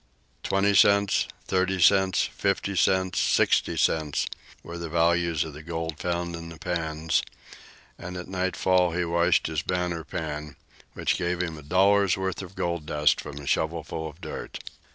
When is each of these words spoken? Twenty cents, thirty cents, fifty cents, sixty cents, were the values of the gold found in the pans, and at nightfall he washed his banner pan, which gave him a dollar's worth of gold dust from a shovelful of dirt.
Twenty 0.41 0.73
cents, 0.73 1.27
thirty 1.45 1.79
cents, 1.79 2.23
fifty 2.35 2.75
cents, 2.75 3.19
sixty 3.19 3.77
cents, 3.77 4.25
were 4.63 4.79
the 4.79 4.89
values 4.89 5.43
of 5.43 5.53
the 5.53 5.61
gold 5.61 5.99
found 5.99 6.35
in 6.35 6.49
the 6.49 6.57
pans, 6.57 7.21
and 7.99 8.17
at 8.17 8.27
nightfall 8.27 8.93
he 8.93 9.05
washed 9.05 9.45
his 9.45 9.61
banner 9.61 10.03
pan, 10.03 10.55
which 10.93 11.17
gave 11.17 11.39
him 11.39 11.55
a 11.55 11.61
dollar's 11.61 12.17
worth 12.17 12.41
of 12.41 12.55
gold 12.55 12.87
dust 12.87 13.21
from 13.21 13.37
a 13.37 13.45
shovelful 13.45 14.07
of 14.09 14.19
dirt. 14.21 14.57